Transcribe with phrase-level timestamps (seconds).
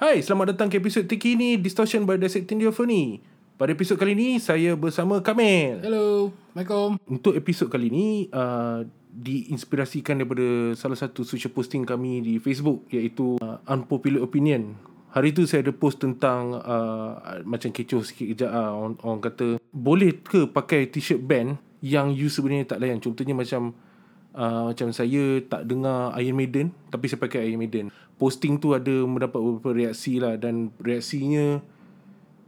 [0.00, 3.20] Hai, selamat datang ke episod terkini Distortion by Dissecting Diophrony.
[3.60, 5.76] Pada episod kali ini, saya bersama Kamil.
[5.84, 6.96] Hello, Assalamualaikum.
[7.04, 8.80] Untuk episod kali ini, uh,
[9.12, 14.72] diinspirasikan daripada salah satu social posting kami di Facebook iaitu uh, Unpopular Opinion.
[15.12, 19.60] Hari tu saya ada post tentang uh, macam kecoh sikit kejap uh, orang, orang kata
[19.68, 23.04] boleh ke pakai t-shirt band yang you sebenarnya tak layan.
[23.04, 23.76] Contohnya macam
[24.34, 27.88] uh, macam saya tak dengar Iron Maiden tapi saya pakai Iron Maiden.
[28.20, 31.62] Posting tu ada mendapat beberapa reaksi lah dan reaksinya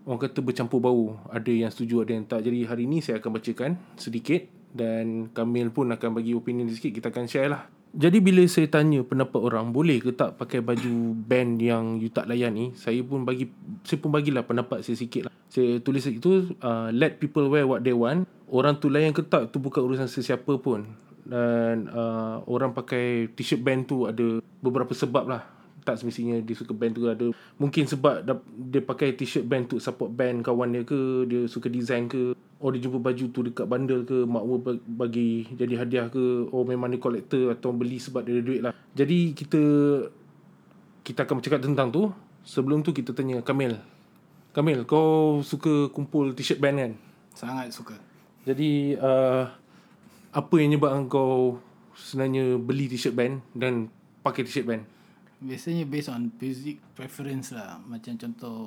[0.05, 1.17] orang kata bercampur bau.
[1.31, 2.45] Ada yang setuju, ada yang tak.
[2.45, 6.93] Jadi hari ni saya akan bacakan sedikit dan Kamil pun akan bagi opinion sikit.
[6.93, 7.63] Kita akan share lah.
[7.93, 12.25] Jadi bila saya tanya pendapat orang boleh ke tak pakai baju band yang you tak
[12.25, 13.53] layan ni, saya pun bagi
[13.85, 15.33] saya pun bagilah pendapat saya sikit lah.
[15.53, 18.25] Saya tulis itu uh, let people wear what they want.
[18.49, 20.89] Orang tu layan ke tak tu bukan urusan sesiapa pun.
[21.23, 25.43] Dan uh, orang pakai t-shirt band tu ada beberapa sebab lah.
[25.83, 28.23] Tak semestinya dia suka band tu ada mungkin sebab
[28.71, 32.71] dia pakai t-shirt band tu support band kawan dia ke dia suka design ke oh
[32.71, 34.47] dia jumpa baju tu dekat bundle ke mak
[34.87, 38.71] bagi jadi hadiah ke oh memang dia collector atau beli sebab dia ada duit lah.
[38.95, 39.63] Jadi kita
[41.03, 42.15] kita akan bercakap tentang tu.
[42.47, 43.79] Sebelum tu kita tanya Kamil.
[44.55, 46.93] Kamil kau suka kumpul t-shirt band kan?
[47.35, 47.99] Sangat suka.
[48.47, 49.51] Jadi uh,
[50.33, 51.61] apa yang nyebabkan kau
[51.93, 53.93] sebenarnya beli t-shirt band dan
[54.25, 54.89] pakai t-shirt band?
[55.43, 57.77] Biasanya based on music preference lah.
[57.85, 58.59] Macam contoh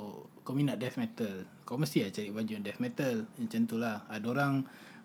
[0.45, 1.47] Kau minat death metal.
[1.65, 3.25] Kau mesti lah cari baju death metal.
[3.39, 4.05] Macam tu lah.
[4.11, 4.53] Ada orang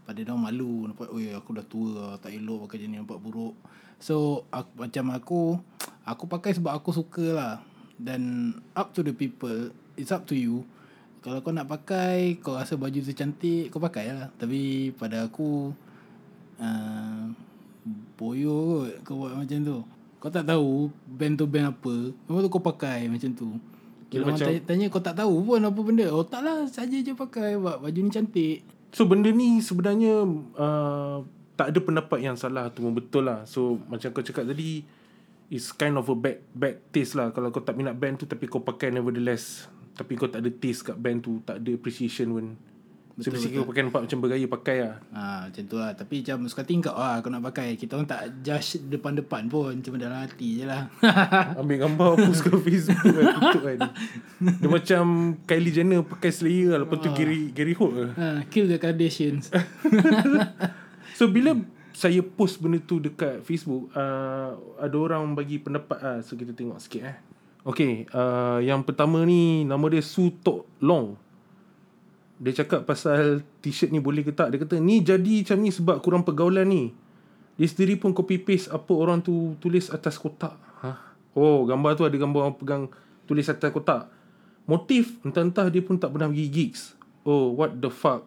[0.04, 0.90] Pada orang malu.
[0.90, 3.54] Nampak Oh aku dah tua Tak elok pakai jenis nampak buruk.
[4.02, 5.42] So aku, Macam aku
[6.04, 7.54] Aku pakai sebab aku suka lah.
[7.96, 10.66] Dan Up to the people It's up to you.
[11.22, 14.28] Kalau kau nak pakai Kau rasa baju tu cantik Kau pakai lah.
[14.34, 15.70] Tapi pada aku
[16.60, 17.32] uh,
[18.20, 19.80] Boyo kot Kau buat macam tu
[20.20, 22.12] kau tak tahu band tu band apa.
[22.12, 23.56] Lepas tu kau pakai macam tu.
[24.12, 26.06] Kalau orang tanya, tanya kau tak tahu pun apa benda.
[26.12, 28.60] Oh taklah saja je pakai buat baju ni cantik.
[28.92, 30.28] So benda ni sebenarnya
[30.60, 31.24] uh,
[31.56, 33.48] tak ada pendapat yang salah tu betul lah.
[33.48, 34.84] So macam kau cakap tadi
[35.48, 38.44] is kind of a bad bad taste lah kalau kau tak minat band tu tapi
[38.44, 39.72] kau pakai nevertheless.
[39.96, 42.46] Tapi kau tak ada taste kat band tu, tak ada appreciation pun.
[43.20, 43.68] Betul, so, betul.
[43.68, 44.94] pakai nampak macam bergaya pakai lah.
[45.12, 45.22] Ha,
[45.52, 45.92] macam tu lah.
[45.92, 47.76] Tapi macam suka tingkap lah kau nak pakai.
[47.76, 49.76] Kita orang tak judge depan-depan pun.
[49.84, 50.88] Cuma dalam hati je lah.
[51.60, 53.36] Ambil gambar post ke Facebook kan.
[53.60, 53.78] kan.
[54.40, 55.04] Dia macam
[55.44, 56.88] Kylie Jenner pakai Slayer lah.
[56.88, 58.10] Lepas tu Gary, Gary Holt lah.
[58.16, 59.52] Ha, kill the Kardashians.
[61.20, 61.60] so bila
[61.92, 63.92] saya post benda tu dekat Facebook.
[63.92, 66.16] Uh, ada orang bagi pendapat lah.
[66.24, 67.16] So kita tengok sikit eh.
[67.68, 68.08] Okay.
[68.16, 71.29] Uh, yang pertama ni nama dia Su Tok Long
[72.40, 74.48] dia cakap pasal t-shirt ni boleh ke tak.
[74.48, 76.88] Dia kata ni jadi macam ni sebab kurang pergaulan ni.
[77.60, 80.56] Dia sendiri pun copy paste apa orang tu tulis atas kotak.
[80.80, 80.90] Ha?
[81.36, 82.84] Oh gambar tu ada gambar orang pegang
[83.28, 84.08] tulis atas kotak.
[84.64, 86.96] Motif entah-entah dia pun tak pernah pergi gigs.
[87.28, 88.24] Oh what the fuck.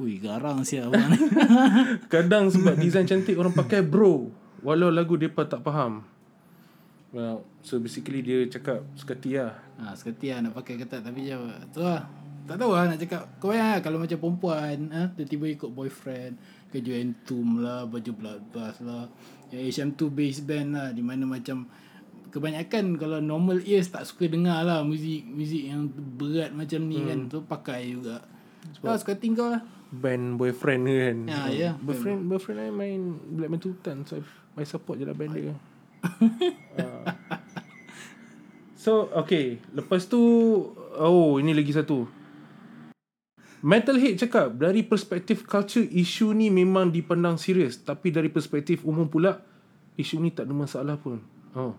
[0.00, 1.20] Ui garang siapa ni.
[2.12, 4.32] Kadang sebab design cantik orang pakai bro.
[4.64, 6.08] Walau lagu mereka tak faham.
[7.12, 9.60] Well, so basically dia cakap sekati lah.
[9.76, 11.04] Ha, sekati lah nak pakai ke tak.
[11.04, 11.36] Tapi je
[11.76, 15.70] tu lah tak tahu lah nak cakap Kau ya Kalau macam perempuan ha, Tiba-tiba ikut
[15.70, 16.34] boyfriend
[16.74, 19.06] Kerja Entom lah Baju Bloodbath lah
[19.54, 21.70] Yang HM2 bass band lah Di mana macam
[22.34, 25.86] Kebanyakan Kalau normal ears Tak suka dengar lah Muzik Muzik yang
[26.18, 27.04] berat macam ni kan.
[27.04, 27.10] hmm.
[27.10, 28.16] kan Tu pakai juga
[28.78, 31.74] Sebab suka tinggal lah Band boyfriend kan Ya ya yeah.
[31.78, 33.00] Boyfriend Boyfriend I main
[33.38, 34.18] Black Metal Tan So
[34.58, 35.58] I support je lah band dia uh.
[38.82, 40.18] So okay Lepas tu
[40.98, 42.21] Oh ini lagi satu
[43.62, 49.38] Metalhead cakap dari perspektif culture isu ni memang dipandang serius tapi dari perspektif umum pula
[49.94, 51.22] isu ni tak ada masalah pun.
[51.54, 51.70] Oh.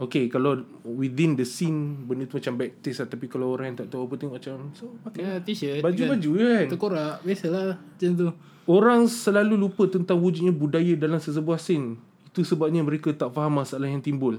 [0.00, 3.78] Okay kalau within the scene benda tu macam back taste lah tapi kalau orang yang
[3.84, 6.42] tak tahu apa tengok macam so pakai yeah, t-shirt baju-baju kan.
[6.42, 6.66] kan.
[6.72, 8.28] Terkorak biasalah macam tu.
[8.66, 11.94] Orang selalu lupa tentang wujudnya budaya dalam sesebuah scene.
[12.26, 14.38] Itu sebabnya mereka tak faham masalah yang timbul.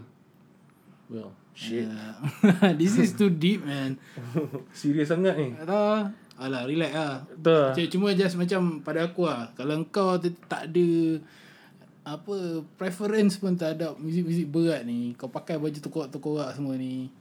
[1.11, 1.87] Well, Shit.
[1.87, 2.73] Yeah.
[2.79, 3.99] This is too deep, man.
[4.77, 5.53] Serius sangat ni.
[5.59, 7.15] Tak Alah, relax lah.
[7.37, 7.77] Tak.
[7.93, 9.53] Cuma just macam pada aku lah.
[9.53, 10.17] Kalau kau
[10.49, 10.87] tak ada
[12.01, 15.13] apa preference pun terhadap muzik-muzik berat ni.
[15.13, 17.13] Kau pakai baju tukar-tukar semua ni.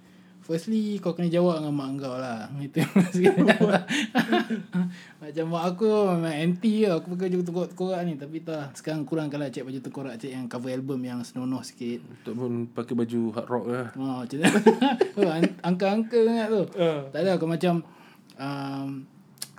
[0.51, 2.51] Firstly kau kena jawab dengan mak kau lah.
[2.59, 2.83] Itu
[5.23, 5.87] Macam mak aku
[6.19, 8.19] memang anti lah Aku pakai baju tekorak ni.
[8.19, 12.03] Tapi tak Sekarang kurang kalau cek baju tekorak Cek yang cover album yang senonoh sikit.
[12.27, 13.87] Tak pun pakai baju hard rock lah.
[14.03, 14.39] Oh, macam
[15.23, 16.63] oh, Angka-angka sangat tu.
[16.75, 17.01] Uh.
[17.15, 17.87] Tak ada aku macam
[18.35, 19.07] um,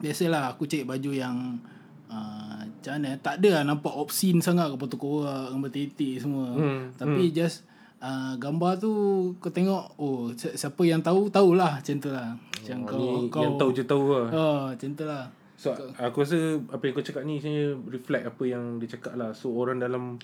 [0.04, 1.56] Biasalah aku cek baju yang
[2.12, 6.52] uh, Macam mana Tak ada lah nampak obscene sangat Kau tekorak Gambar titik semua.
[6.52, 6.92] Hmm.
[7.00, 7.34] Tapi hmm.
[7.40, 7.71] just
[8.01, 8.92] uh, gambar tu
[9.38, 12.33] kau tengok oh si- siapa yang tahu tahulah macam tu lah.
[12.33, 14.27] Macam Oh, kau ni kau yang tahu je tahu lah.
[14.31, 15.25] Oh, macam tu lah.
[15.56, 16.38] So aku rasa
[16.68, 19.30] apa yang kau cakap ni sebenarnya reflect apa yang dia cakap lah.
[19.31, 20.18] So orang dalam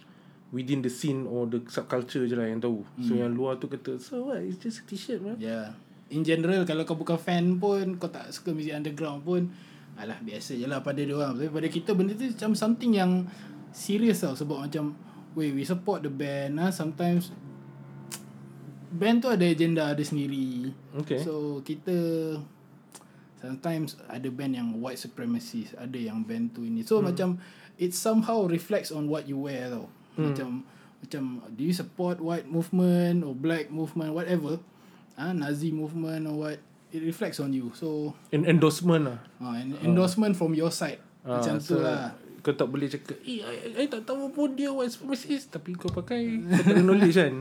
[0.49, 2.81] within the scene or the subculture je lah yang tahu.
[2.99, 3.21] So Hmm.
[3.21, 5.37] yang luar tu kata so what it's just a t-shirt man.
[5.37, 5.77] Yeah.
[6.07, 9.51] In general kalau kau bukan fan pun kau tak suka music underground pun
[9.93, 11.35] alah biasa je lah pada dia orang.
[11.35, 13.25] Tapi pada kita benda tu macam something yang
[13.69, 14.95] serious tau sebab macam
[15.33, 17.29] we we support the band ah sometimes
[18.91, 20.71] band tu ada agenda ada sendiri.
[21.03, 21.19] Okay.
[21.21, 21.95] So kita
[23.39, 26.81] sometimes ada band yang white supremacist, ada yang band tu ini.
[26.81, 27.13] So hmm.
[27.13, 27.29] macam
[27.77, 29.85] it somehow reflects on what you wear tau.
[30.17, 30.33] Hmm.
[30.33, 30.47] Macam
[30.97, 31.23] macam
[31.53, 34.57] do you support white movement or black movement whatever?
[35.17, 36.57] Ah Nazi movement or what?
[36.89, 37.75] It reflects on you.
[37.75, 39.19] So An endorsement lah.
[39.43, 41.03] ah an endorsement from your side.
[41.27, 42.15] Ah, macam tu lah.
[42.47, 45.91] Kau tak boleh cakap Eh I, I tak tahu pun dia white supremacist Tapi kau
[45.91, 47.35] pakai Kau tak ada knowledge kan?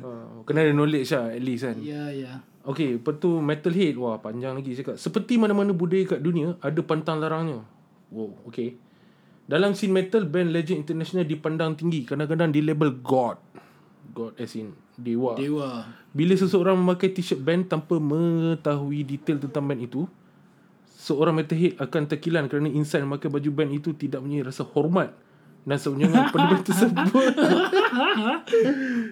[0.00, 1.76] Uh, Kena ada knowledge lah At least kan?
[1.84, 2.40] Ya ya.
[2.64, 7.20] Okay Lepas tu metalhead Wah panjang lagi cakap Seperti mana-mana budaya kat dunia Ada pantang
[7.20, 7.60] larangnya.
[8.08, 8.80] Wow okay.
[9.44, 13.36] Dalam scene metal Band legend international dipandang tinggi Kadang-kadang di label God.
[14.16, 15.36] God as in Dewa.
[15.36, 15.92] Dewa.
[16.16, 20.08] Bila seseorang memakai t-shirt band Tanpa mengetahui detail tentang band itu
[21.02, 25.10] Seorang metalhead akan terkilan Kerana insan memakai baju band itu Tidak punya rasa hormat
[25.66, 25.82] Dan
[26.30, 27.02] pada band tersebut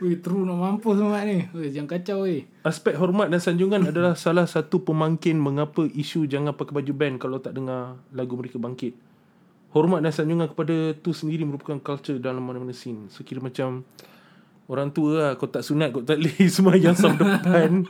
[0.00, 1.44] Weh true nak mampus mat ni.
[1.52, 2.48] Weh jangan kacau weh.
[2.64, 7.38] Aspek hormat dan sanjungan adalah salah satu pemangkin mengapa isu jangan pakai baju band kalau
[7.38, 8.96] tak dengar lagu mereka bangkit.
[9.70, 13.06] Hormat dan sanjungan kepada tu sendiri merupakan culture dalam mana-mana scene.
[13.12, 13.86] So kira macam
[14.66, 15.30] orang tua lah.
[15.38, 17.86] Kau tak sunat, kau tak boleh semua yang sound depan.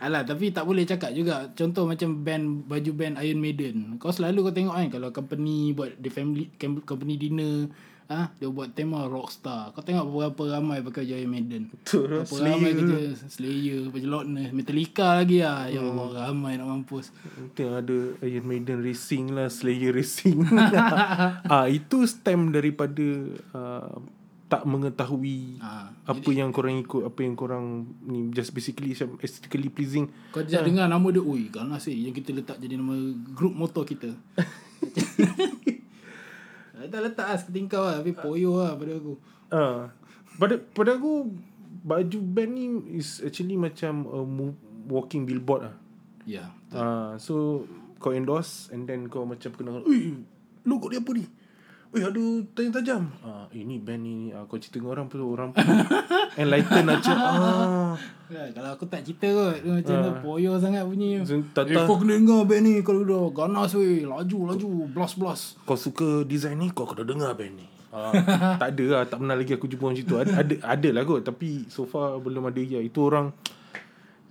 [0.00, 1.52] Alah tapi tak boleh cakap juga.
[1.52, 4.00] Contoh macam band Baju band Iron Maiden.
[4.00, 7.68] Kau selalu kau tengok kan Kalau company buat The family Company dinner
[8.10, 9.76] ah Dia buat tema Rockstar.
[9.76, 11.62] Kau tengok berapa ramai Pakai baju Iron Maiden.
[11.84, 15.68] Tu Berapa ramai kerja Slayer Baju Loudness Metallica lagi lah.
[15.68, 17.12] Ya Allah ramai nak mampus.
[17.52, 20.40] Tengok ada Iron Maiden Racing lah Slayer Racing.
[21.52, 23.04] Ah Itu stem daripada
[23.52, 24.00] uh,
[24.50, 30.10] Tak mengetahui ah, Apa yang korang ikut Apa yang korang ni Just basically Aesthetically pleasing.
[30.34, 32.98] Kau dah dengar nama dia Ui ganas eh Yang kita letak jadi nama
[33.30, 34.10] Group motor kita.
[36.90, 39.14] Tak letak lah seketingkau lah Tapi poyo lah pada aku.
[39.52, 39.78] Ah,
[40.40, 41.28] pada pada aku
[41.84, 42.66] baju band ni
[42.98, 44.20] is actually macam a
[44.88, 45.74] walking billboard ah.
[46.24, 47.66] Ya Ah, so
[48.00, 50.24] kau endorse and then kau macam kena, "Ui,
[50.64, 51.28] logo dia apa ni?"
[51.90, 52.22] Eh ada
[52.54, 55.58] tajam-tajam ah, Eh ni band ni ah, Kau cerita dengan orang pun Orang pun
[56.38, 57.98] Enlighten macam ah,
[58.30, 61.18] Ya, kalau aku tak cerita kot macam tu Poyo sangat bunyi.
[61.50, 65.58] Tak, Eh kau kena dengar band ni Kalau dah ganas weh Laju laju Blast blast.
[65.66, 67.66] Kau suka design ni Kau kena dengar band ni.
[67.90, 68.14] Ah,
[68.62, 70.16] Tak ada lah Tak pernah lagi aku jumpa macam tu.
[70.22, 72.78] Ada, ada, ada lah kot Tapi so far belum ada ya.
[72.78, 73.34] Itu orang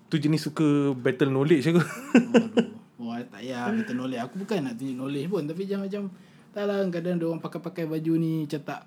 [0.08, 4.24] Tu jenis suka battle knowledge aku Aduh Wah tak payah Kita knowledge.
[4.24, 6.04] Aku bukan nak tunjuk knowledge pun Tapi macam macam
[6.50, 8.82] Tak lah kadang dia orang pakai-pakai baju ni Macam tak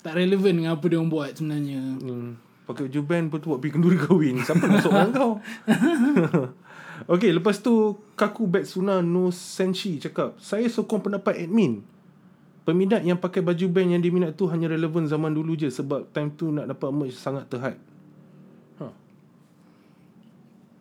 [0.00, 2.36] Tak relevan dengan apa dia orang buat sebenarnya Hmm.
[2.64, 4.36] Pakai baju band pun tu buat pergi kenduri kahwin.
[4.46, 5.32] Siapa nak seorang kau?
[7.18, 11.82] okay, lepas tu Kaku Betsuna no Senshi cakap, saya sokong pendapat admin.
[12.62, 16.30] Peminat yang pakai baju band yang diminat tu hanya relevan zaman dulu je sebab time
[16.38, 17.80] tu nak dapat merch sangat terhype.
[18.78, 18.86] Ha.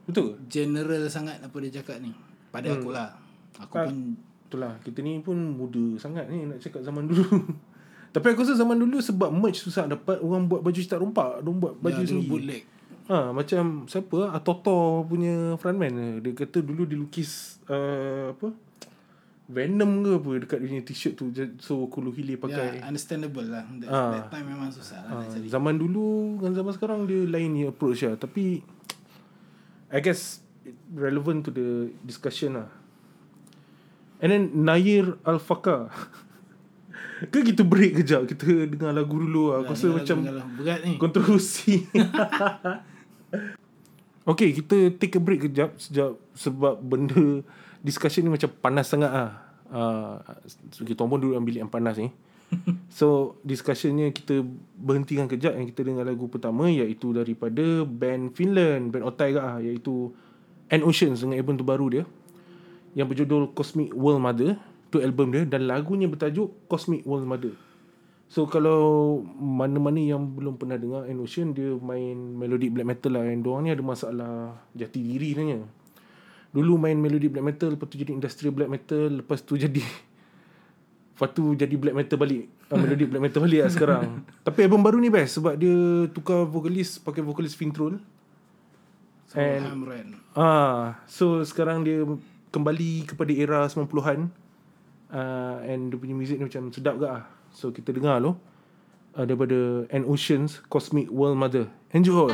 [0.06, 0.34] Betul ke?
[0.46, 2.14] General sangat apa dia cakap ni
[2.54, 3.18] Pada aku lah
[3.58, 3.90] Aku Ah.
[3.90, 4.14] pun
[4.50, 7.22] Itulah, kita ni pun muda sangat ni nak cakap zaman dulu.
[8.10, 11.58] Tapi aku rasa zaman dulu sebab merch susah dapat, orang buat baju cetak rompak, orang
[11.60, 12.26] buat baju Ya, sendiri.
[12.28, 12.64] bootleg
[13.06, 18.54] Ha, macam siapa ah Atoto punya frontman dia kata dulu dilukis uh, apa
[19.46, 21.26] Venom ke apa dekat dia punya t-shirt tu
[21.58, 22.86] so Kulu Hili Ya pakai.
[22.86, 24.14] understandable lah that, Ah.
[24.14, 27.50] that time memang susah lah Ha, nak cari zaman dulu dengan zaman sekarang dia lain
[27.52, 28.62] ni approach lah tapi
[29.90, 30.46] I guess
[30.90, 32.70] relevant to the discussion lah.
[34.20, 35.88] And then Nair Al-Faka
[37.32, 38.28] Ke kita break kejap?
[38.32, 39.64] Kita dengar lagu dulu lah.
[39.64, 40.56] Aku rasa macam lagu-.
[40.56, 40.96] Berat ni.
[40.96, 41.74] Kontroversi.
[44.30, 47.42] Okay kita take a break kejap Sejak Sebab benda
[47.82, 49.32] Discussion ni macam panas sangat lah.
[49.70, 50.22] Uh,
[50.70, 52.14] so Kita pun duduk dalam bilik yang panas ni.
[53.00, 54.46] So discussionnya kita
[54.78, 59.58] berhentikan kejap Yang kita dengar lagu pertama Iaitu daripada band Finland Band Otai ke lah
[59.62, 60.14] Iaitu
[60.70, 62.04] An Oceans dengan album terbaru dia
[63.00, 64.60] Yang berjudul Cosmic World Mother
[64.92, 67.56] Itu album dia Dan lagunya bertajuk Cosmic World Mother
[68.30, 68.80] So kalau
[69.42, 73.66] mana-mana yang belum pernah dengar An Ocean dia main melodic black metal lah and diorang
[73.66, 75.66] ni ada masalah jati diri sebenarnya.
[76.54, 81.30] Dulu main melodic black metal lepas tu jadi industrial black metal lepas tu jadi lepas
[81.34, 82.46] tu jadi black metal balik.
[82.70, 84.04] uh, melodic black metal balik lah sekarang.
[84.46, 87.98] Tapi album baru ni best sebab dia tukar vokalis pakai vokalis Fintroll.
[89.26, 90.22] So, And- Hamren.
[90.38, 92.06] Ah, so sekarang dia
[92.50, 94.30] kembali kepada era 90-an.
[95.10, 97.26] Uh, and dia punya muzik ni macam sedap ke ah.
[97.50, 98.38] So kita dengar lo.
[99.18, 101.66] Uh, daripada An Oceans Cosmic World Mother.
[101.98, 102.30] Enjoy.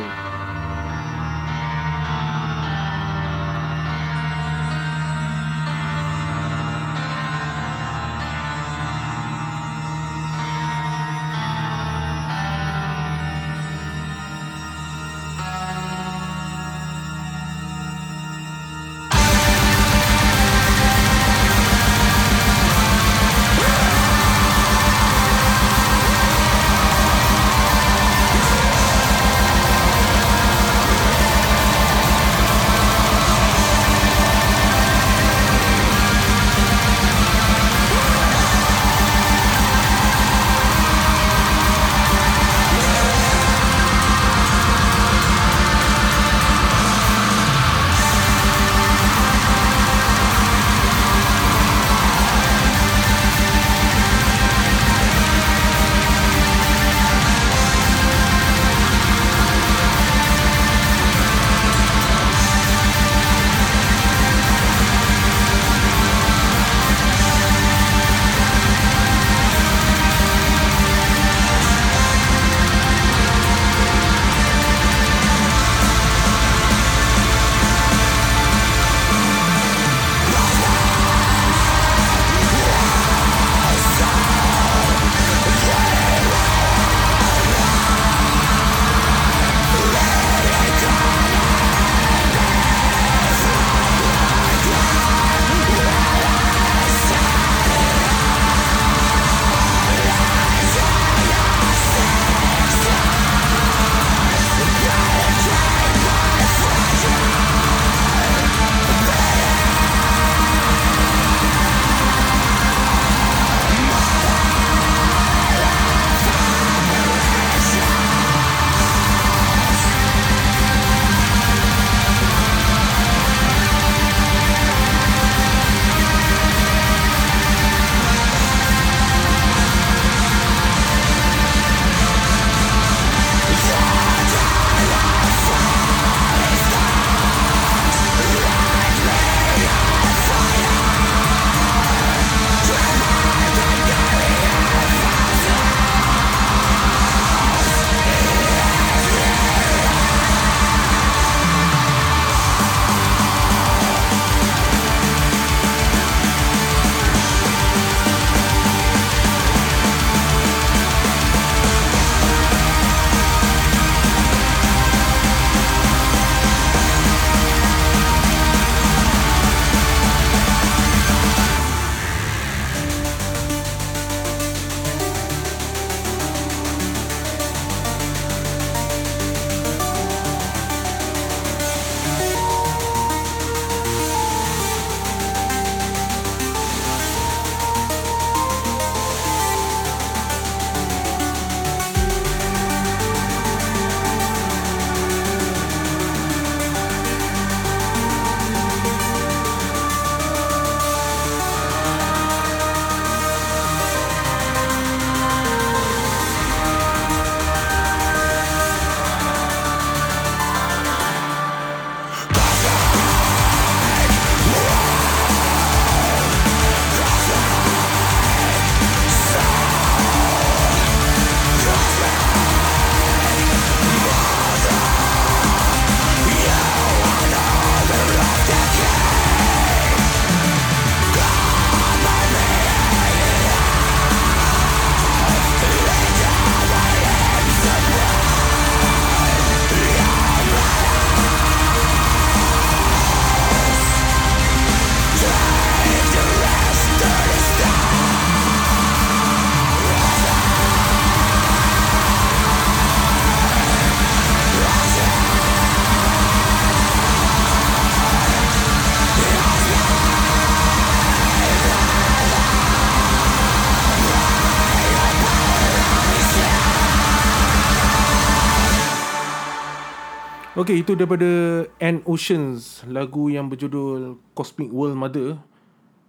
[270.65, 271.29] Okay, itu daripada
[271.77, 275.37] An Oceans, lagu yang berjudul Cosmic World Mother.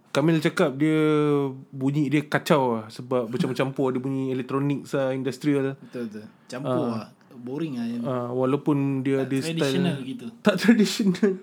[0.09, 0.97] Kamil cakap dia
[1.69, 5.77] bunyi dia kacau lah sebab bercampur-campur ada bunyi elektronik lah, industrial.
[5.77, 6.25] Betul betul.
[6.49, 7.13] Campur lah.
[7.37, 7.85] Boring lah.
[7.85, 10.25] yang Uh, walaupun dia ada Traditional style gitu.
[10.41, 11.37] tak traditional.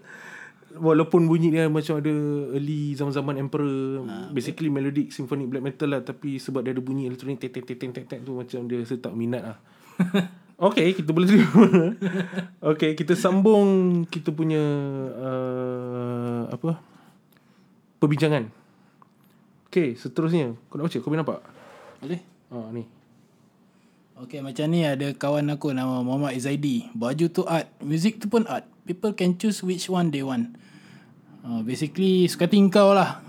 [0.75, 2.15] Walaupun bunyi dia macam ada
[2.51, 4.03] early zaman-zaman emperor
[4.35, 7.79] basically melodic symphonic black metal lah tapi sebab dia ada bunyi elektronik tek tek tek
[7.79, 9.59] tek tek tek tu macam dia rasa tak minat lah.
[10.55, 11.67] Okay kita boleh terima.
[12.75, 14.63] okay kita sambung kita punya
[15.19, 16.79] uh, apa
[17.99, 18.47] perbincangan.
[19.67, 21.41] Okay seterusnya kau nak baca kau boleh nampak?
[21.99, 22.21] Boleh?
[22.55, 22.87] Ah ni.
[24.15, 26.87] Okay macam ni ada kawan aku nama Muhammad Izaidi.
[26.95, 27.67] Baju tu art.
[27.83, 28.63] Music tu pun art.
[28.87, 30.55] People can choose which one they want.
[31.43, 33.24] Uh, basically suka hati kau lah.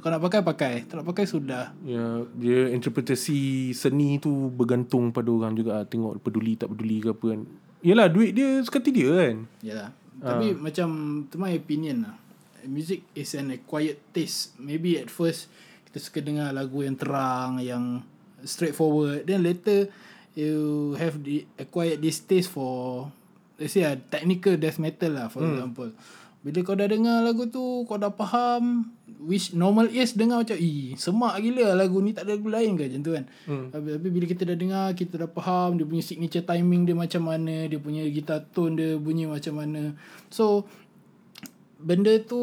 [0.00, 0.74] Kau nak pakai, pakai.
[0.88, 1.76] Tak nak pakai, sudah.
[1.84, 5.84] Ya, dia interpretasi seni tu bergantung pada orang juga.
[5.84, 7.40] Tengok peduli tak peduli ke apa kan.
[7.84, 9.36] Yelah, duit dia suka hati dia kan.
[9.60, 9.90] Yalah.
[10.20, 10.88] Tapi macam,
[11.28, 12.16] to my opinion lah.
[12.68, 14.52] Music is an acquired taste.
[14.60, 15.48] Maybe at first,
[15.88, 18.04] kita suka dengar lagu yang terang, yang
[18.44, 19.24] straightforward.
[19.24, 19.88] Then later,
[20.36, 23.08] you have the acquired this taste for,
[23.56, 25.92] let's say, a technical death metal lah, for example.
[26.40, 28.88] Bila kau dah dengar lagu tu, kau dah faham,
[29.20, 32.88] which normal ears dengar macam, eh, semak gila lagu ni, tak ada lagu lain ke
[32.88, 33.24] macam tu kan.
[33.44, 33.66] Hmm.
[33.68, 37.28] Tapi, tapi bila kita dah dengar, kita dah faham, dia punya signature timing dia macam
[37.28, 39.92] mana, dia punya guitar tone dia bunyi macam mana.
[40.32, 40.64] So,
[41.76, 42.40] benda tu,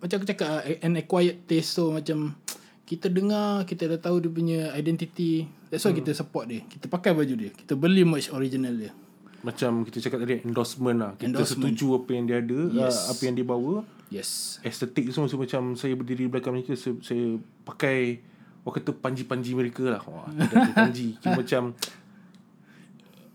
[0.00, 1.76] macam aku cakap, ah, an acquired taste.
[1.76, 2.40] So, macam,
[2.88, 5.44] kita dengar, kita dah tahu dia punya identity.
[5.68, 6.00] That's why hmm.
[6.00, 6.64] kita support dia.
[6.64, 7.52] Kita pakai baju dia.
[7.52, 8.96] Kita beli merch original dia.
[9.40, 11.12] Macam kita cakap tadi, endorsement lah.
[11.16, 11.72] Kita Endorsement.
[11.72, 13.08] setuju apa yang dia ada, yes.
[13.08, 13.74] apa yang dia bawa.
[14.12, 14.60] Yes.
[14.60, 18.20] Estetik semua so, macam saya berdiri di belakang mereka, saya, saya pakai,
[18.66, 20.02] orang kata panji-panji mereka lah.
[20.04, 20.28] Wah,
[20.76, 21.16] panji.
[21.24, 21.72] Macam,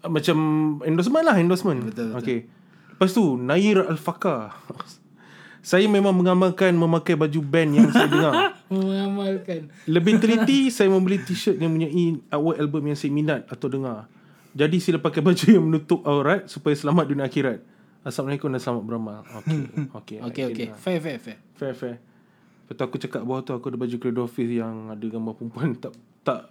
[0.05, 0.37] macam
[0.85, 1.79] endorsement lah, endorsement.
[1.81, 2.21] Betul, betul.
[2.21, 2.39] Okay.
[2.95, 4.53] Lepas tu, Nair Al-Fakar.
[5.65, 8.33] saya memang mengamalkan memakai baju band yang saya dengar.
[8.69, 9.73] Mengamalkan.
[9.89, 14.05] Lebih teliti saya membeli t-shirt yang mempunyai awal album yang saya minat atau dengar.
[14.55, 17.59] Jadi sila pakai baju yang menutup aurat supaya selamat dunia akhirat.
[18.01, 19.19] Assalamualaikum dan selamat beramal.
[19.43, 19.59] Okey.
[19.99, 20.17] Okey.
[20.31, 20.67] Okay, okay.
[20.73, 21.37] Fair, fair, fair.
[21.53, 21.95] Fair fair.
[22.63, 25.75] Lepas tu aku cakap bawah tu aku ada baju Credo Office yang ada gambar perempuan
[25.83, 25.91] tak
[26.23, 26.49] tak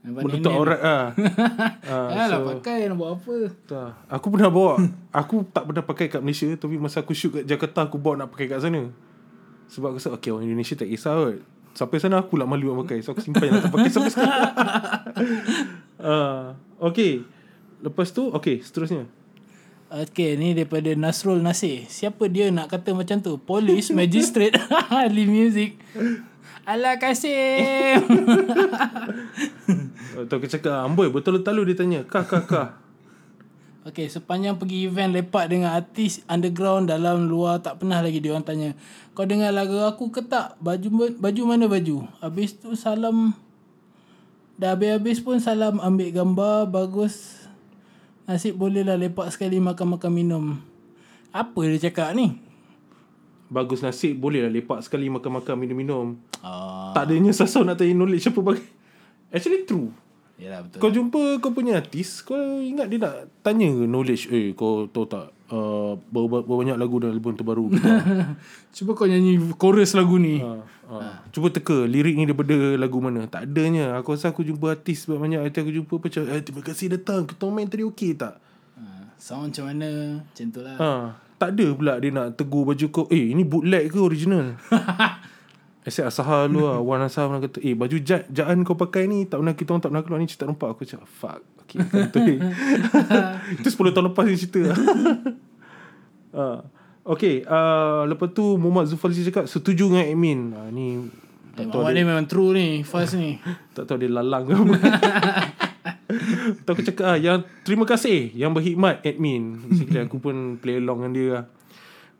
[0.00, 0.60] Nampak menutup nenek.
[0.60, 1.04] aurat ah.
[1.90, 3.36] ah Ah, lah pakai nak buat apa?
[3.64, 3.90] tak.
[4.08, 4.74] Aku pernah bawa.
[5.10, 8.30] Aku tak pernah pakai kat Malaysia tapi masa aku shoot kat Jakarta aku bawa nak
[8.30, 8.92] pakai kat sana.
[9.66, 11.40] Sebab aku rasa okay orang Indonesia tak kisah kot.
[11.72, 13.00] Sampai sana aku lah malu nak pakai.
[13.00, 14.42] So aku simpan yang tak pakai sampai sekarang.
[16.00, 16.44] uh,
[16.80, 17.24] okay.
[17.80, 19.08] Lepas tu okay seterusnya.
[19.90, 21.82] Okay, ni daripada Nasrul Nasir.
[21.90, 23.42] Siapa dia nak kata macam tu?
[23.42, 24.54] Polis, magistrate,
[24.94, 25.82] ahli music.
[26.62, 27.98] Alah kasih.
[30.22, 32.00] Atau aku cakap amboi betul-betul dia tanya.
[32.06, 32.68] Kah kah kah.
[33.82, 38.46] okay, sepanjang pergi event lepak dengan artis underground dalam luar tak pernah lagi dia orang
[38.46, 38.70] tanya.
[39.18, 40.54] Kau dengar lagu aku ke tak?
[40.62, 42.06] Baju baju mana baju?
[42.22, 43.34] Habis tu salam
[44.60, 47.48] Dah habis-habis pun salam ambil gambar bagus.
[48.28, 50.44] Nasib boleh lah lepak sekali makan-makan minum.
[51.32, 52.36] Apa dia cakap ni?
[53.48, 56.20] Bagus nasib boleh lah lepak sekali makan-makan minum-minum.
[56.44, 58.68] Ah, Tak adanya sasau nak tanya knowledge apa bagai.
[59.32, 59.96] Actually true.
[60.36, 60.76] yalah betul.
[60.76, 65.32] Kau jumpa kau punya artis, kau ingat dia nak tanya knowledge, eh kau tahu tak
[65.50, 67.90] uh, berapa, berapa banyak lagu dalam album terbaru kita.
[68.76, 70.38] Cuba kau nyanyi chorus lagu ni.
[70.40, 71.26] ha, ha.
[71.34, 73.26] Cuba teka lirik ni daripada lagu mana.
[73.26, 73.98] Tak adanya.
[73.98, 77.26] Aku rasa aku jumpa artis banyak artis aku jumpa macam eh, terima kasih datang.
[77.26, 78.38] Kita main tadi okey tak?
[78.78, 78.82] Ha,
[79.18, 79.90] sound macam mana?
[80.22, 80.76] Macam tu lah.
[80.78, 80.90] Ha,
[81.36, 83.06] tak ada pula dia nak tegur baju kau.
[83.10, 84.56] Eh ini bootleg ke original?
[85.80, 89.24] Asyik Asaha lu lah Wan Asaha pernah kata Eh baju jat, jaan kau pakai ni
[89.24, 92.12] Tak pernah kita orang tak pernah keluar ni Cerita rompak Aku cakap fuck Okay kan
[92.12, 92.20] tu
[93.64, 94.60] Itu 10 tahun lepas ni cerita
[96.36, 96.60] uh,
[97.08, 100.88] Okay uh, Lepas tu Muhammad Zulfali cakap Setuju dengan admin uh, Ni
[101.50, 102.86] tak tahu, Awak ni memang true ni.
[102.86, 103.34] Fast ni.
[103.74, 104.74] tak tahu dia lalang ke apa
[106.62, 111.08] Tu aku cakap ah, Yang terima kasih Yang berhikmat admin Basically aku pun Play along
[111.08, 111.44] dengan dia lah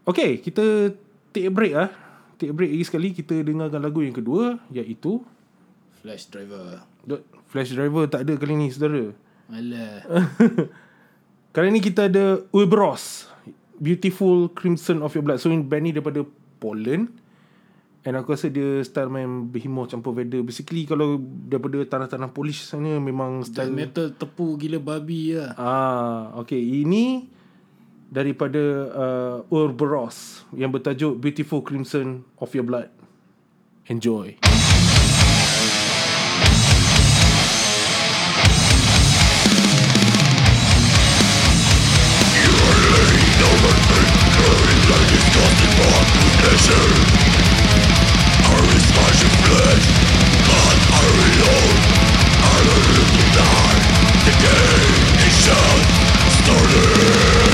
[0.09, 0.91] Okay Kita
[1.31, 2.10] Take a break ah.
[2.41, 5.21] Take a break lagi sekali Kita dengarkan lagu yang kedua Iaitu
[6.01, 6.81] Flash driver.
[7.05, 7.21] Dot,
[7.53, 9.13] Flash Driver tak ada kali ni saudara
[9.53, 10.01] Alah.
[11.55, 13.29] Kali ni kita ada Uberos
[13.77, 16.25] Beautiful Crimson of Your Blood So ini band ni daripada
[16.57, 17.13] Poland
[18.01, 22.97] And aku rasa dia style main Behemoth campur Vader Basically kalau daripada tanah-tanah Polish sana
[22.97, 25.53] Memang style metal tepu gila babi lah.
[25.61, 26.57] Ah, okay.
[26.57, 27.29] Ini
[28.11, 32.91] daripada uh, Urberos yang bertajuk Beautiful Crimson of Your Blood.
[33.87, 34.37] Enjoy.
[56.71, 57.50] Yeah.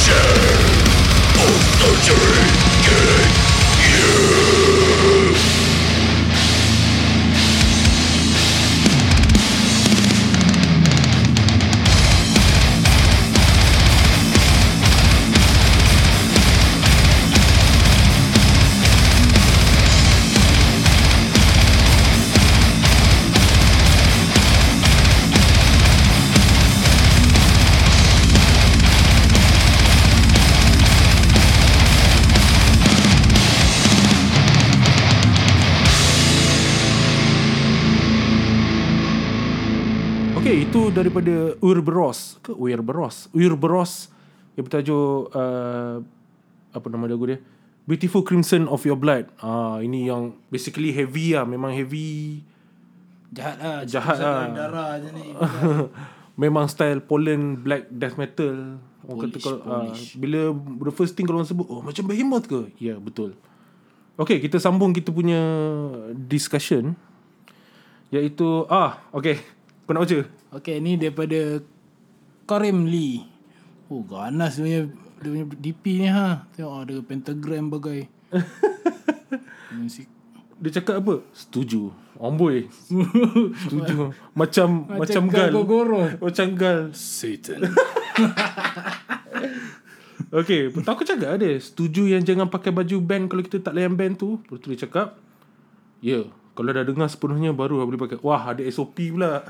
[0.00, 0.16] Our
[1.36, 2.08] response
[2.80, 3.20] Okay,
[3.84, 4.69] itu
[41.00, 43.32] daripada Urberos ke Urberos?
[43.32, 44.12] Urberos
[44.54, 46.04] yang bertajuk uh,
[46.70, 47.40] apa nama lagu dia?
[47.88, 49.32] Beautiful Crimson of Your Blood.
[49.40, 52.44] Ah, ini yang basically heavy lah, memang heavy.
[53.32, 53.78] Jahat lah.
[53.88, 54.46] Jahat lah.
[54.52, 55.34] Darah je ni.
[56.42, 58.78] memang style Poland black death metal.
[59.08, 60.14] Orang kata kalau ah, Polish.
[60.14, 60.54] bila
[60.86, 62.70] the first thing kalau orang sebut, oh macam Behemoth ke?
[62.78, 63.34] Ya, yeah, betul.
[64.20, 65.40] Okay, kita sambung kita punya
[66.14, 66.94] discussion.
[68.12, 69.40] Iaitu, ah, okay.
[69.88, 70.39] Kau nak baca?
[70.50, 71.62] Okay, ni daripada
[72.42, 73.22] Karim Lee.
[73.86, 74.80] Oh, ganas dia punya,
[75.22, 76.42] dia punya DP ni ha.
[76.58, 78.10] Tengok ada pentagram bagai.
[79.78, 80.10] Musik.
[80.58, 81.22] Dia cakap apa?
[81.30, 81.94] Setuju.
[82.18, 82.66] Amboi.
[83.62, 84.10] Setuju.
[84.34, 85.54] macam macam, gal.
[85.54, 86.18] Gogoro.
[86.18, 86.90] Macam gal.
[86.94, 87.66] Satan.
[90.30, 90.70] Okay.
[90.70, 91.50] Aku cakap ada.
[91.58, 94.38] Setuju yang jangan pakai baju band kalau kita tak layan band tu.
[94.46, 95.18] Lepas tu dia cakap.
[95.98, 96.22] Ya.
[96.22, 98.18] Yeah, kalau dah dengar sepenuhnya baru boleh pakai.
[98.20, 99.40] Wah ada SOP pula.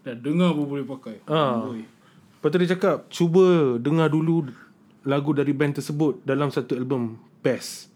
[0.00, 1.20] Dah dengar pun boleh pakai.
[1.28, 1.84] Amboi.
[1.84, 2.96] Lepas tu dia cakap.
[3.12, 4.48] Cuba dengar dulu
[5.04, 7.92] lagu dari band tersebut dalam satu album best.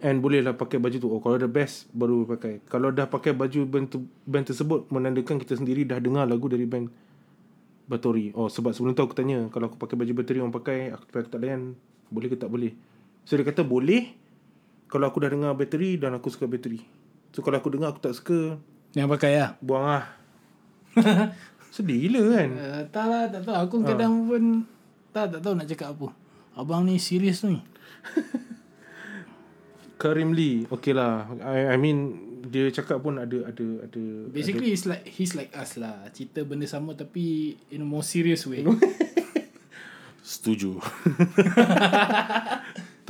[0.00, 1.08] And bolehlah pakai baju tu.
[1.10, 2.62] Oh kalau dah best baru pakai.
[2.70, 6.66] Kalau dah pakai baju band, tu, band tersebut menandakan kita sendiri dah dengar lagu dari
[6.66, 6.90] band
[7.90, 8.30] Batori.
[8.38, 11.30] Oh sebab sebelum tu aku tanya kalau aku pakai baju Batori orang pakai aku, aku
[11.30, 11.74] tak layan
[12.06, 12.70] boleh ke tak boleh.
[13.26, 14.14] So dia kata boleh
[14.90, 16.82] kalau aku dah dengar Battery dan aku suka Battery.
[17.30, 18.58] So kalau aku dengar aku tak suka
[18.98, 19.54] Yang pakai lah.
[19.62, 20.04] buang lah.
[21.74, 22.48] Sedih gila kan.
[22.58, 23.54] Uh, tak lah, tak tahu.
[23.54, 24.66] Aku kadang pun
[25.14, 26.10] tak, tak tahu nak cakap apa.
[26.58, 27.62] Abang ni serius ni.
[30.00, 32.16] Karim Lee Okay lah I, I mean
[32.48, 36.08] Dia cakap pun ada Ada ada Basically, he's like he's like us lah.
[36.10, 38.64] Cerita benda sama tapi in a more serious way.
[40.30, 40.80] Setuju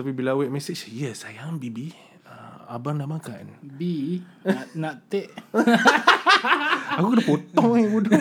[0.01, 1.93] Tapi bila awak message Yes sayang Bibi
[2.25, 3.53] uh, Abang dah makan.
[3.61, 5.29] B, nak, nak take.
[6.97, 8.17] Aku kena potong eh bodoh.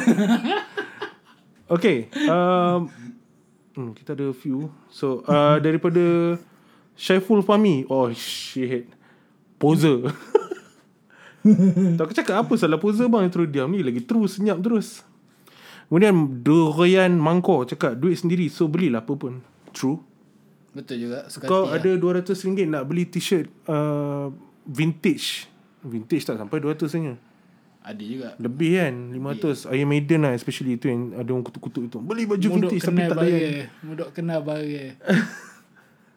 [1.72, 2.92] Okay um,
[3.80, 4.68] hmm, Kita ada few.
[4.92, 6.36] So uh, Daripada
[7.00, 7.88] Syaiful Fahmi.
[7.88, 8.92] Oh shit.
[9.56, 10.12] Poser.
[11.96, 13.32] Tak aku cakap apa salah poser bang?
[13.32, 15.08] Terus diam ni lagi terus senyap terus.
[15.88, 19.39] Kemudian Dorian Mangko cakap duit sendiri so belilah apa pun.
[19.72, 20.09] True
[20.74, 21.26] Betul juga.
[21.28, 24.30] Suka Kau ada RM200 nak beli t-shirt uh,
[24.70, 25.50] Vintage
[25.82, 27.20] Vintage tak sampai 200 sebenarnya lah.
[27.80, 28.30] Ada juga.
[28.38, 32.48] Lebih kan 500 Iron Maiden lah especially itu yang ada orang kutuk-kutuk itu Beli baju
[32.52, 33.66] Mudok vintage tapi tak layan bayar.
[33.82, 34.90] Mudok kena bayar.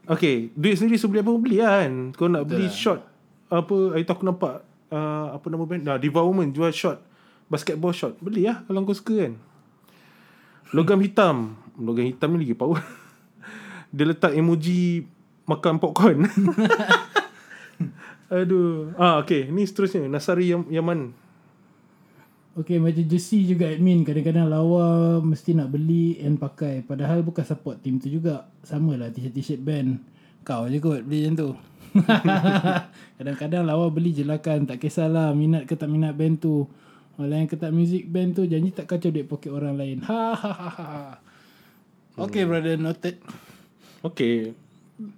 [0.03, 2.75] Okay Duit sendiri so beli apa beli lah kan Kau nak beli lah.
[2.75, 3.01] shot
[3.47, 6.99] Apa Hari tu aku nampak uh, Apa nama band nah, Diva Woman jual shot
[7.47, 9.39] Basketball shot Beli lah Kalau kau suka kan
[10.75, 12.83] Logam hitam Logam hitam ni lagi power
[13.93, 15.05] Dia letak emoji
[15.43, 16.25] Makan popcorn.
[18.33, 18.95] Aduh.
[18.97, 20.07] Ah okay Ni seterusnya.
[20.09, 21.13] Nasari Yam- Yaman.
[22.53, 24.05] Okay macam jersey juga admin.
[24.05, 26.85] Kadang-kadang lawa Mesti nak beli And pakai.
[26.87, 28.49] Padahal bukan support team tu juga.
[28.65, 30.01] Sama lah t-shirt-t-shirt band.
[30.47, 31.49] Kau je kot beli macam tu.
[33.21, 34.65] Kadang-kadang lawa beli je lah kan.
[34.65, 36.65] Tak kisahlah Minat ke tak minat band tu.
[37.21, 40.01] Orang yang ketak music band tu Janji tak kacau duit poket orang lain.
[40.07, 40.89] Ha ha ha ha.
[42.17, 43.21] Okay brother noted
[44.03, 44.55] Okay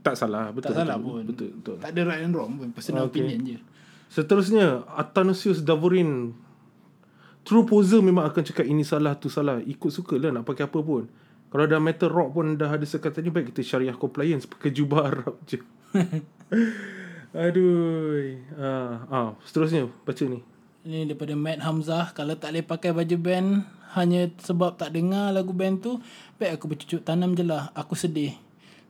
[0.00, 1.22] Tak salah Betul Tak salah betul, pun.
[1.28, 1.76] Betul betul.
[1.80, 3.20] Tak ada right and wrong pun Personal Okay.
[3.24, 3.58] opinion je.
[4.08, 6.30] Seterusnya Athanasius Davorin.
[7.42, 9.58] True poser memang akan cakap ini salah tu salah.
[9.58, 11.10] Ikut suka lah nak pakai apa pun.
[11.50, 15.06] Kalau dah metal rock pun dah ada sekatan ni Baik kita syariah compliance Pakai jubah
[15.10, 15.58] Arab je.
[17.34, 18.38] Aduh.
[18.54, 20.42] Ah, ah, Seterusnya Baca ni.
[20.84, 23.48] Ini daripada Matt Hamzah Kalau tak boleh pakai baju band
[23.96, 25.98] Hanya sebab tak dengar lagu band tu
[26.36, 28.36] Baik aku bercucuk tanam je lah Aku sedih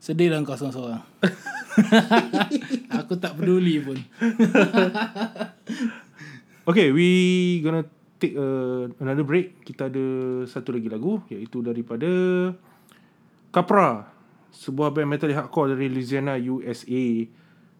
[0.04, 1.00] Sedih lah kau seorang-seorang
[3.00, 3.96] Aku tak peduli pun.
[6.64, 7.84] Okay we gonna
[8.20, 9.64] take uh, another break.
[9.64, 10.04] Kita ada
[10.44, 12.08] satu lagi lagu Iaitu daripada
[13.48, 14.12] Capra
[14.52, 17.04] Sebuah band metal hardcore dari Louisiana USA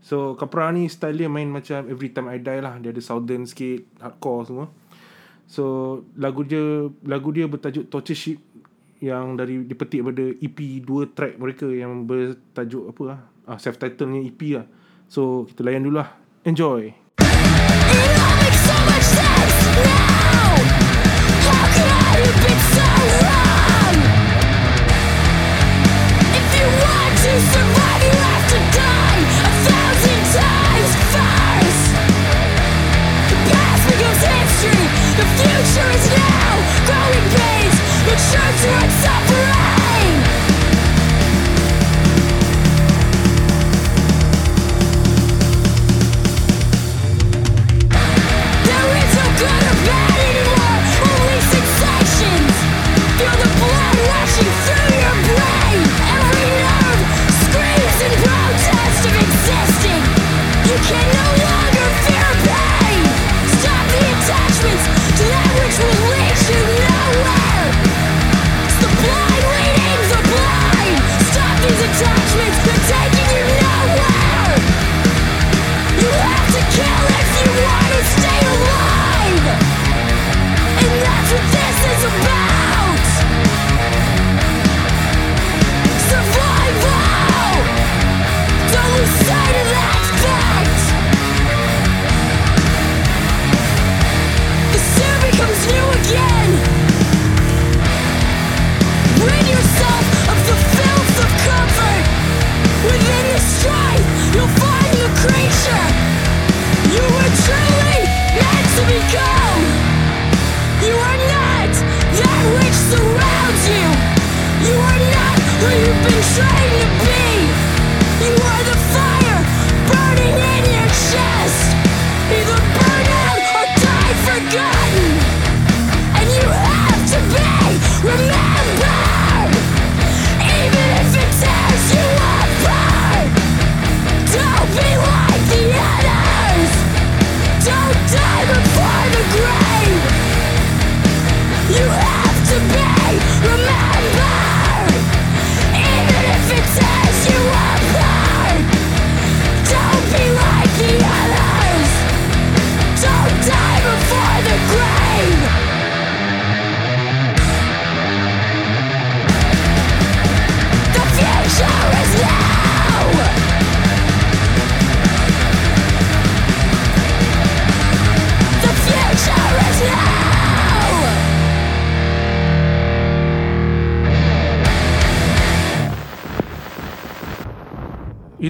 [0.01, 2.77] So Capra ni style dia main macam Every Time I Die lah.
[2.81, 4.67] Dia ada southern sikit Hardcore semua.
[5.49, 5.65] So
[6.17, 8.41] lagu dia Lagu dia bertajuk Torture Ship
[9.05, 14.25] yang dari dipetik pada EP dua track mereka yang bertajuk apa lah ah, self titlenya
[14.25, 14.65] EP lah
[15.05, 16.09] so kita layan dulu lah
[16.49, 17.05] enjoy.
[35.15, 36.55] The future is now.
[36.87, 37.54] Growing
[38.05, 39.54] The shines red suffering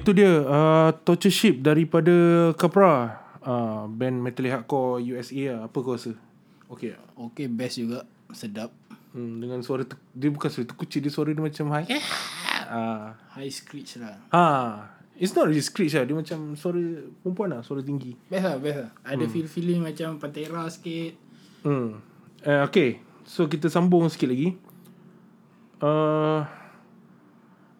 [0.05, 2.13] Itu dia uh, Torture Ship daripada
[2.55, 6.13] Capra uh, Band metal hardcore USA lah Apa kau rasa?
[6.69, 7.01] Okay tak?
[7.17, 8.05] Okay, best juga.
[8.29, 8.69] Sedap.
[9.17, 11.89] hmm, Dengan suara te- Dia bukan suara terkucil Dia suara dia macam high
[12.69, 14.21] uh, High screech lah.
[14.29, 14.45] ha,
[15.17, 16.85] It's not really screech lah Dia macam suara
[17.25, 18.91] perempuan lah Suara tinggi Best lah, best lah.
[19.09, 21.17] Ada feel-feeling macam Pantera sikit.
[21.65, 21.89] hmm.
[22.45, 24.53] uh, Okay So kita sambung sikit lagi
[25.81, 26.45] uh,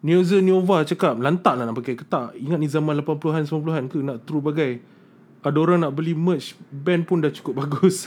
[0.05, 4.17] Neuza Nova cakap Lantak lah nak pakai ketak Ingat ni zaman 80-an 90-an ke Nak
[4.23, 4.77] true bagai
[5.41, 8.05] Ada orang nak beli merch Band pun dah cukup bagus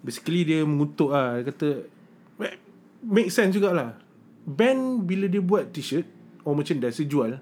[0.00, 1.68] Basically dia mengutuk lah Dia kata
[2.36, 2.58] "Ma-
[3.02, 3.98] Make sense jugalah
[4.42, 6.06] Band bila dia buat t-shirt
[6.40, 7.36] Or merchandise dia jual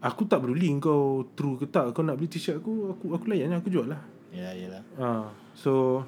[0.00, 3.52] Aku tak peduli kau true ke tak Kau nak beli t-shirt aku Aku aku layan
[3.52, 4.78] lah Aku jual lah Ya, yelah.
[4.94, 6.04] ha, So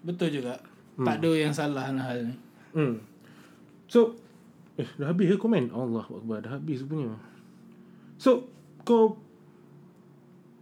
[0.00, 0.56] Betul juga.
[0.96, 2.34] Tak ada yang salah dalam hal ni.
[2.76, 3.00] Hmm.
[3.88, 4.12] So
[4.76, 7.16] Eh dah habis ke komen Allah Akbar Dah habis punya
[8.20, 8.44] So
[8.84, 9.16] Kau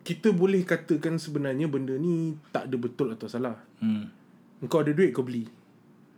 [0.01, 4.07] Kita boleh katakan sebenarnya Benda ni Tak ada betul atau salah Hmm.
[4.65, 5.51] Kau ada duit kau beli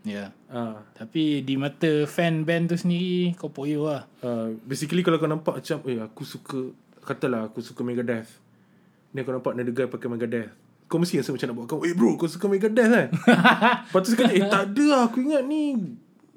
[0.04, 0.30] Ya.
[0.46, 4.06] Ah, Tapi di mata fan band tu sendiri, kau poyo lah.
[4.22, 6.70] uh, Basically kalau kau nampak macam Eh aku suka
[7.02, 8.28] Katalah aku suka Megadeth
[9.10, 10.52] Ni kau nampak ada guy pakai Megadeth
[10.86, 13.06] Kau mesti rasa macam nak buat kau Eh bro kau suka Megadeth kan?
[13.86, 15.74] Lepas tu sekali Eh tak ada lah Aku ingat ni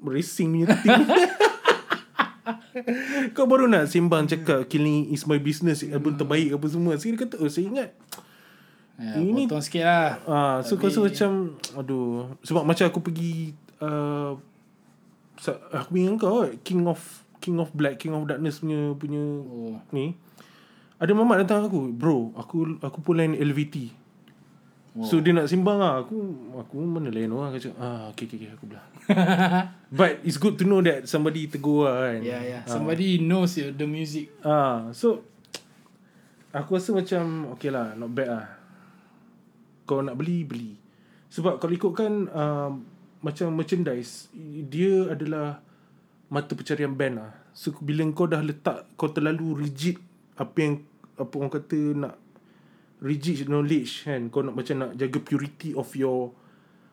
[0.00, 0.90] Racing punya thing
[3.30, 6.94] Kau baru nak sembang cakap Killing is my business Album terbaik apa semua.
[6.94, 7.90] Sekali dia kata Oh saya ingat
[9.00, 10.20] Ya, Ini- potong sikit lah.
[10.28, 11.30] Ah, so kau rasa Tapi- macam
[11.74, 14.36] aduh sebab macam aku pergi uh,
[15.72, 17.00] aku ingat kau King of
[17.40, 19.80] King of Black King of Darkness punya punya Oh.
[19.90, 20.12] ni.
[21.00, 23.88] Ada mamat datang aku bro aku aku pun lain LVT
[24.96, 25.06] oh.
[25.06, 26.16] so dia nak simbang lah aku
[26.58, 28.86] aku mana lain orang aku cakap ah okay, okay, okay aku belah
[29.98, 32.58] but it's good to know that somebody tegur lah kan Ya, ya.
[32.68, 34.30] Somebody knows your, the music.
[34.46, 35.26] Ah, so
[36.54, 38.46] aku rasa macam okay lah, not bad lah.
[39.86, 40.72] Kau nak beli beli.
[41.30, 42.70] Sebab kalau ikutkan uh,
[43.22, 44.30] macam merchandise,
[44.70, 45.62] dia adalah
[46.30, 47.32] mata pencarian band lah.
[47.50, 49.98] So bila kau dah letak kau terlalu rigid
[50.38, 50.74] apa yang
[51.18, 52.14] apa orang kata nak
[53.00, 54.28] rigid knowledge kan.
[54.28, 56.32] Kau nak macam nak jaga purity of your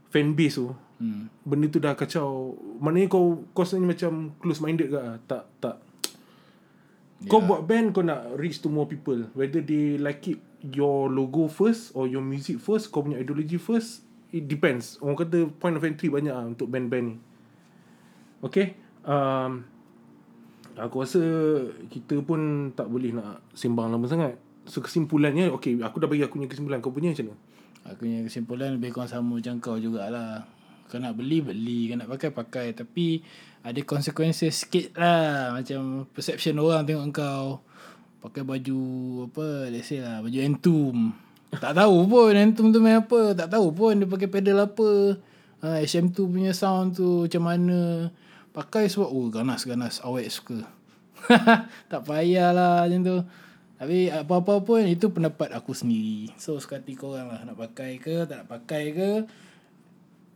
[0.10, 0.72] fan base tu.
[0.98, 1.30] Hmm.
[1.46, 2.58] benda tu dah kacau.
[2.82, 4.98] Maknanya kau kau sebenarnya macam close minded ke?
[4.98, 5.22] Ah?
[5.30, 5.78] tak tak.
[7.22, 7.30] Yeah.
[7.30, 9.30] kau buat band kau nak reach to more people.
[9.38, 10.42] Whether they like it
[10.74, 14.02] your logo first or your music first kau punya ideology first
[14.34, 14.98] it depends.
[14.98, 17.16] Orang kata point of entry banyak lah untuk band-band ni.
[18.42, 18.74] Okay?
[19.06, 19.70] Um,
[20.76, 21.22] aku rasa
[21.94, 26.38] kita pun tak boleh nak sembang lama sangat so kesimpulannya okay aku dah bagi aku
[26.38, 27.40] punya kesimpulan kau punya macam mana
[27.88, 30.44] Aku punya kesimpulan lebih kurang sama macam kau jugalah.
[30.92, 31.88] Kau nak beli, beli.
[31.88, 32.68] Kau nak pakai, pakai.
[32.76, 33.24] Tapi
[33.64, 35.56] ada konsekuensi sikit lah.
[35.56, 37.64] Macam perception orang tengok kau.
[38.20, 38.80] Pakai baju
[39.32, 40.20] apa, let's say lah.
[40.20, 41.16] Baju Entum.
[41.48, 43.32] tak tahu pun Entum tu main apa.
[43.32, 45.16] Tak tahu pun dia pakai pedal apa.
[45.64, 48.12] Ha, SM2 punya sound tu macam mana.
[48.52, 50.04] Pakai sebab, oh ganas-ganas.
[50.04, 50.60] Awet suka.
[51.92, 53.18] tak payahlah macam tu.
[53.78, 56.34] Tapi apa-apa pun itu pendapat aku sendiri.
[56.42, 59.10] So suka hati korang lah nak pakai ke tak nak pakai ke.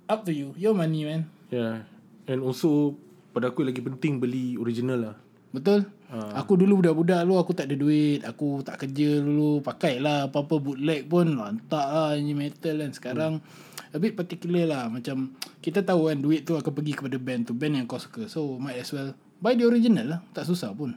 [0.05, 0.53] Up to you.
[0.57, 1.25] Your money man.
[1.51, 1.83] yeah
[2.31, 2.95] and also
[3.35, 5.15] pada aku lagi penting beli original lah
[5.51, 5.83] Betul?
[6.07, 6.31] Uh.
[6.39, 8.23] Aku dulu budak-budak lu aku tak ada duit.
[8.23, 9.59] Aku tak kerja dulu.
[9.59, 12.91] Pakailah apa-apa bootleg pun lantak lah ni metal kan.
[12.95, 13.95] Sekarang hmm.
[13.95, 14.87] a bit particular lah.
[14.87, 17.53] Macam kita tahu kan duit tu akan pergi kepada band tu.
[17.55, 18.31] Band yang kau suka.
[18.31, 19.11] So might as well
[19.43, 20.19] buy the original lah.
[20.31, 20.95] Tak susah pun.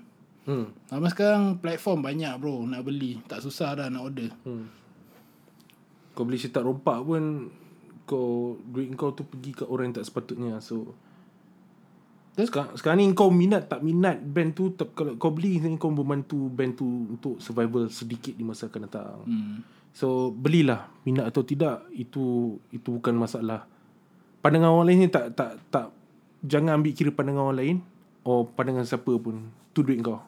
[0.48, 0.92] Hmm.
[0.92, 3.20] Lama sekarang platform banyak bro nak beli.
[3.24, 4.30] Tak susah dah nak order.
[4.44, 4.68] Hmm.
[6.14, 7.50] Kau beli cetak rompak pun
[8.04, 10.92] kau duit kau tu pergi ke orang yang tak sepatutnya so
[12.34, 15.94] sekarang, sekarang ni kau minat tak minat band tu tak, kalau kau beli ni kau
[15.94, 19.64] membantu band tu untuk survival sedikit di masa akan datang Hmm.
[19.94, 23.64] so belilah minat atau tidak itu itu bukan masalah
[24.44, 25.88] pandangan orang lain ni tak tak tak
[26.44, 27.76] jangan ambil kira pandangan orang lain
[28.26, 30.20] or pandangan siapa pun tu duit kau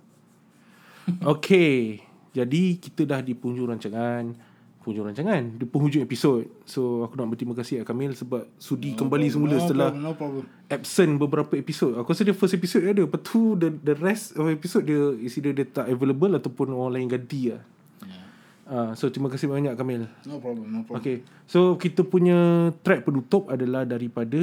[1.39, 2.03] Okay
[2.35, 4.35] Jadi kita dah di penghujung rancangan
[4.83, 6.47] Penghujung rancangan Di penghujung episod.
[6.67, 10.05] So aku nak berterima kasih kat Kamil Sebab sudi no kembali semula no setelah problem,
[10.05, 10.45] no problem.
[10.67, 11.95] Absent beberapa episod.
[11.99, 15.15] Aku rasa dia first episode dia ada Lepas tu the, the rest of episode dia
[15.23, 17.63] Is either dia tak available Ataupun orang lain ganti lah.
[18.67, 20.11] Uh, so terima kasih banyak Kamil.
[20.27, 20.99] No problem, no problem.
[20.99, 24.43] Okay So kita punya track penutup adalah daripada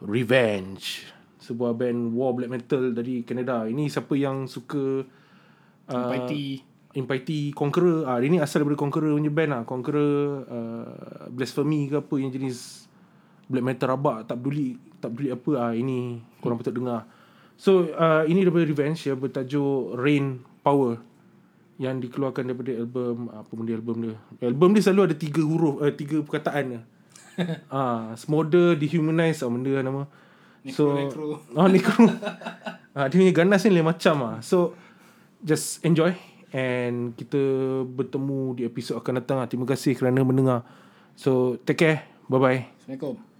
[0.00, 1.04] Revenge.
[1.40, 3.68] Sebuah band war black metal dari Canada.
[3.68, 5.04] Ini siapa yang suka
[5.90, 6.62] uh, Mighty.
[6.94, 8.06] Impity Conqueror.
[8.06, 9.62] Ah Dia ni asal daripada Conqueror punya band lah.
[9.66, 12.86] Conqueror uh, Blasphemy ke apa yang jenis
[13.50, 17.04] Black metal rabak Tak peduli Tak peduli apa ah Ini korang patut dengar.
[17.58, 20.98] So uh, ini daripada Revenge yang bertajuk Rain Power
[21.74, 24.14] yang dikeluarkan daripada album apa benda album dia?
[24.46, 26.82] Album dia selalu ada tiga huruf uh, tiga perkataan dia.
[27.66, 30.02] Ah smolder dehumanize ah benda lah nama.
[30.70, 31.42] So necro.
[31.50, 32.06] oh necro
[32.94, 34.36] ah dia punya ganas ni lain macam ah.
[34.38, 34.78] So
[35.44, 36.16] just enjoy
[36.50, 37.38] and kita
[37.84, 39.44] bertemu di episod akan datang.
[39.46, 40.64] Terima kasih kerana mendengar.
[41.14, 41.98] So take care.
[42.26, 43.33] Bye bye Assalamualaikum.